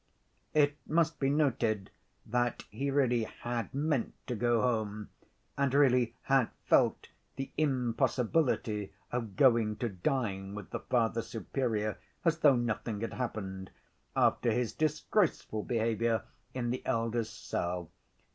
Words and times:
It 0.55 0.77
must 0.87 1.19
be 1.19 1.29
noted 1.29 1.91
that 2.25 2.63
he 2.71 2.89
really 2.89 3.25
had 3.25 3.71
meant 3.71 4.15
to 4.25 4.33
go 4.35 4.59
home, 4.63 5.09
and 5.55 5.71
really 5.75 6.15
had 6.23 6.49
felt 6.65 7.09
the 7.35 7.51
impossibility 7.55 8.93
of 9.11 9.35
going 9.35 9.75
to 9.75 9.89
dine 9.89 10.55
with 10.55 10.71
the 10.71 10.79
Father 10.79 11.21
Superior 11.21 11.99
as 12.25 12.39
though 12.39 12.55
nothing 12.55 13.01
had 13.01 13.13
happened, 13.13 13.69
after 14.15 14.49
his 14.51 14.73
disgraceful 14.73 15.61
behavior 15.61 16.23
in 16.55 16.71
the 16.71 16.83
elder's 16.83 17.29
cell. 17.29 17.91